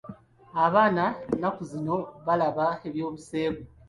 Abaana 0.65 1.03
nnaku 1.31 1.61
zino 1.71 1.95
balaba 2.25 2.67
eby'obuseegu. 2.87 3.63